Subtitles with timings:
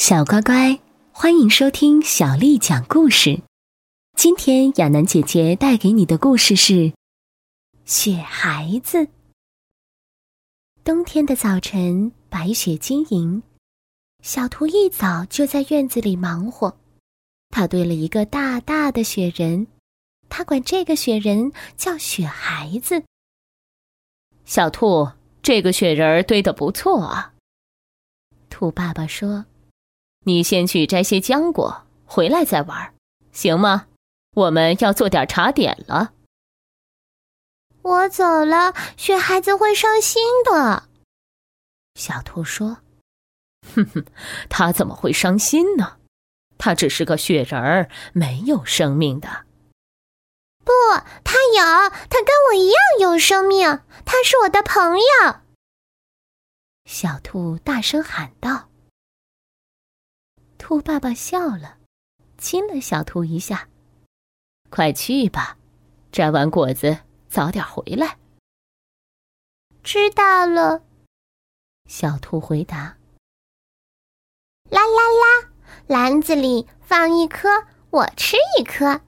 [0.00, 0.80] 小乖乖，
[1.12, 3.42] 欢迎收听小丽讲故事。
[4.16, 6.72] 今天亚楠姐姐带给你的故事是
[7.84, 8.96] 《雪孩子》。
[10.82, 13.42] 冬天的早晨，白雪晶莹，
[14.22, 16.74] 小兔一早就在院子里忙活。
[17.50, 19.66] 他堆了一个大大的雪人，
[20.30, 23.04] 他管这个雪人叫雪孩子。
[24.46, 25.10] 小兔，
[25.42, 27.34] 这个雪人堆得不错啊。
[28.48, 29.44] 兔爸爸说。
[30.24, 32.94] 你先去摘些浆果，回来再玩，
[33.32, 33.86] 行吗？
[34.34, 36.12] 我们要做点茶点了。
[37.82, 40.88] 我走了，雪孩子会伤心的。
[41.94, 42.78] 小兔说
[43.74, 44.04] ：“哼哼，
[44.48, 45.98] 他怎么会伤心呢？
[46.58, 49.46] 他只是个雪人儿，没有生命的。”
[50.62, 50.70] 不，
[51.24, 53.80] 他有，他跟我一样有生命。
[54.04, 55.40] 他是我的朋友。
[56.84, 58.69] 小兔大声喊道。
[60.70, 61.78] 兔爸爸笑了，
[62.38, 63.68] 亲了小兔一下。
[64.68, 65.58] 快去吧，
[66.12, 66.96] 摘完果子
[67.28, 68.18] 早点回来。
[69.82, 70.84] 知道了，
[71.88, 72.96] 小兔回答。
[74.70, 75.50] 啦啦啦，
[75.88, 77.48] 篮子里放一颗，
[77.90, 79.00] 我吃一颗。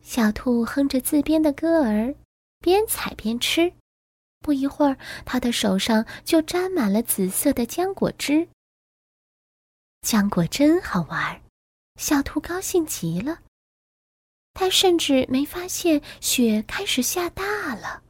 [0.00, 2.14] 小兔哼着自编的歌儿，
[2.60, 3.72] 边采边吃。
[4.38, 8.46] 不一会儿，它的手上就沾满了紫色的浆果汁。
[10.06, 11.42] 浆果真好玩，
[11.96, 13.40] 小兔高兴极了。
[14.54, 18.04] 它甚至没发现雪开始下大了。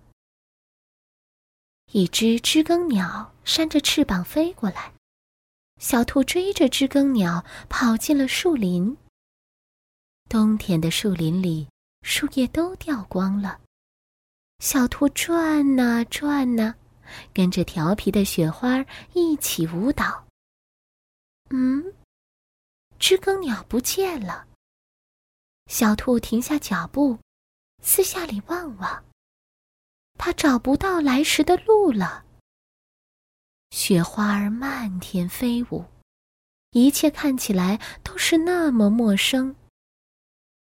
[1.93, 4.93] 一只知更鸟扇着翅膀飞过来，
[5.81, 8.95] 小兔追着知更鸟跑进了树林。
[10.29, 11.67] 冬天的树林里，
[12.03, 13.59] 树叶都掉光了。
[14.59, 16.75] 小兔转呐转呐，
[17.33, 20.26] 跟着调皮的雪花一起舞蹈。
[21.51, 21.95] 嗯，
[22.99, 24.49] 知更鸟不见了。
[25.67, 27.19] 小兔停下脚步，
[27.83, 29.05] 四下里望望，
[30.19, 32.25] 它找不到来时的路了。
[33.71, 35.85] 雪花儿漫天飞舞，
[36.71, 39.55] 一切看起来都是那么陌生。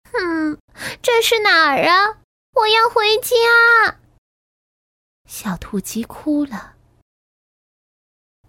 [0.04, 0.58] 哼，
[1.02, 2.22] 这是哪儿啊？
[2.52, 4.00] 我要回家！
[5.26, 6.76] 小兔急哭了。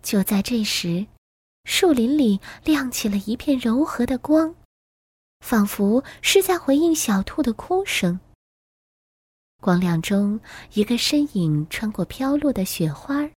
[0.01, 1.05] 就在这时。
[1.71, 4.55] 树林里亮起了一片柔和的光，
[5.39, 8.19] 仿佛是在回应小兔的哭声。
[9.61, 10.41] 光亮中，
[10.73, 13.29] 一个身影穿过飘落的雪花，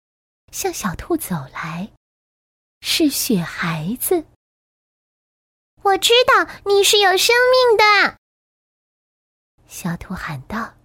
[0.49, 1.91] 向小兔走来，
[2.79, 4.23] 是雪孩子。
[5.81, 8.17] 我知道你是有生命的，
[9.67, 10.75] 小兔喊道。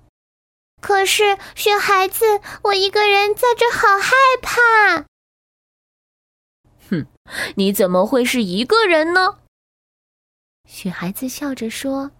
[0.83, 2.25] 可是，雪孩子，
[2.65, 5.07] 我一个人在这，好害怕。
[6.91, 7.06] 哼，
[7.56, 9.41] 你怎么会是一个人呢？
[10.69, 12.10] 雪孩子笑着说：“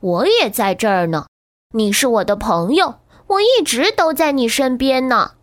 [0.00, 1.26] 我也在这儿呢，
[1.72, 5.36] 你是我的朋友，我一直都在你身边呢。”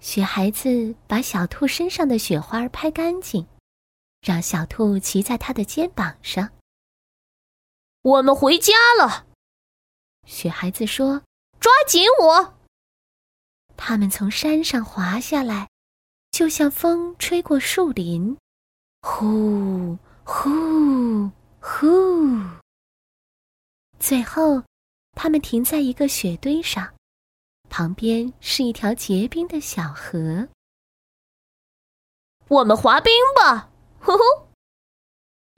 [0.00, 3.46] 雪孩子把小兔身上的雪花拍干净，
[4.20, 6.50] 让小兔骑在他的肩膀上。
[8.02, 9.26] 我们回家了，
[10.24, 11.22] 雪孩子说
[11.58, 12.54] ：“抓紧我！”
[13.76, 15.68] 他们从山上滑下来。
[16.38, 18.38] 就像风吹过树林，
[19.02, 21.28] 呼呼
[21.60, 21.76] 呼。
[23.98, 24.62] 最后，
[25.16, 26.94] 他们停在一个雪堆上，
[27.68, 30.46] 旁边是一条结冰的小河。
[32.46, 33.68] 我们滑冰吧！
[33.98, 34.20] 呼呼。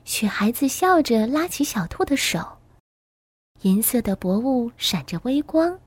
[0.06, 2.56] 雪孩子笑着拉起小兔的手，
[3.60, 5.78] 银色的薄雾闪着微光，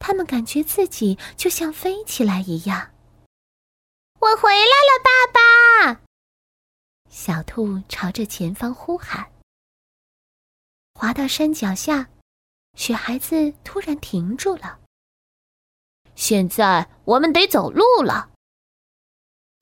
[0.00, 2.90] 他们感觉自己就像飞起来一样。
[4.20, 6.02] 我回来了，爸爸！
[7.08, 9.32] 小兔朝着前方呼喊。
[10.92, 12.06] 滑到山脚下，
[12.74, 14.78] 雪孩子突然停住了。
[16.16, 18.30] 现在我们得走路了。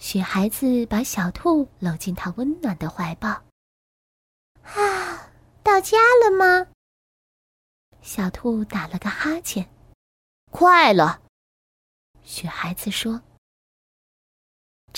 [0.01, 3.29] 雪孩子把小兔搂进他温暖的怀抱。
[4.65, 5.31] 啊，
[5.63, 6.67] 到家了吗？
[8.03, 9.73] 小兔打了个哈欠。
[10.51, 11.23] 快了，
[12.25, 13.23] 雪孩子说。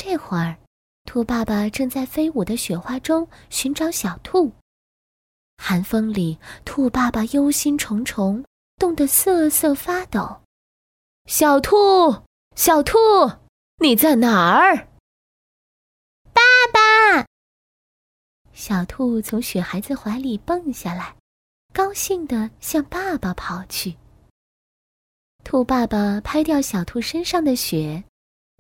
[0.03, 0.57] 这会儿，
[1.05, 4.51] 兔爸爸正在飞舞的雪花中寻找小兔。
[5.59, 8.43] 寒风里，兔爸爸忧心忡忡，
[8.79, 10.41] 冻得瑟瑟发抖。
[11.27, 11.77] 小兔，
[12.57, 12.97] 小兔，
[13.77, 14.89] 你在哪儿？
[16.33, 16.41] 爸
[16.73, 17.27] 爸！
[18.55, 21.15] 小兔从雪孩子怀里蹦下来，
[21.75, 23.95] 高兴地向爸爸跑去。
[25.45, 28.03] 兔爸爸拍掉小兔身上的雪。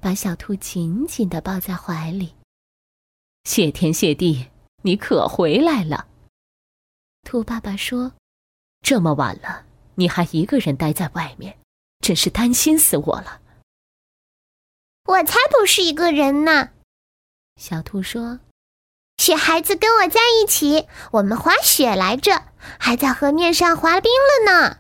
[0.01, 2.35] 把小兔紧紧的抱在怀里。
[3.45, 4.49] 谢天谢地，
[4.83, 6.09] 你可回来了。
[7.23, 8.15] 兔爸爸说
[8.83, 11.59] ：“这么晚了，你还一个人待在外面，
[12.01, 13.41] 真是担心死我了。”
[15.05, 16.71] 我才不是一个人呢，
[17.57, 18.41] 小兔说
[19.19, 24.79] ：“雪孩子跟我在一起，我们滑雪来着，还在河面上滑冰了呢。”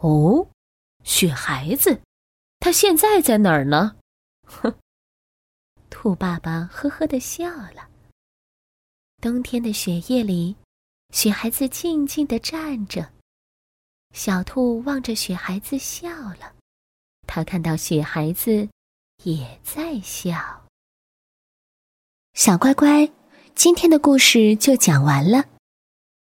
[0.00, 0.48] 哦，
[1.02, 2.02] 雪孩子，
[2.60, 3.96] 他现在在哪儿呢？
[4.46, 4.74] 哼，
[5.90, 7.88] 兔爸爸呵呵的笑了。
[9.20, 10.56] 冬天的雪夜里，
[11.12, 13.10] 雪孩子静静的站着，
[14.12, 16.54] 小兔望着雪孩子笑了。
[17.26, 18.68] 他看到雪孩子
[19.24, 20.64] 也在笑。
[22.34, 23.10] 小乖乖，
[23.54, 25.44] 今天的故事就讲完了。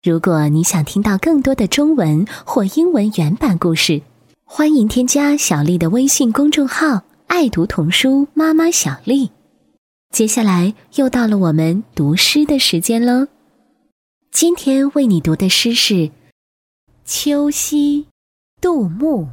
[0.03, 4.03] 如果你想听到更多的中文或英文原版故事，
[4.49, 9.33] 欢迎添加小丽的微信公众号“爱读童书妈妈小丽”。
[10.15, 13.27] 接下来又到了我们读诗的时间喽。
[14.31, 15.95] 今天为你读的诗是
[17.05, 18.05] 《秋夕》，
[18.61, 19.29] 杜牧。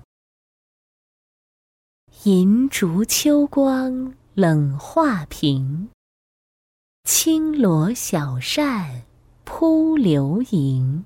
[2.23, 5.89] 银烛秋光冷画屏，
[7.03, 9.03] 轻罗小扇
[9.43, 11.05] 扑流萤。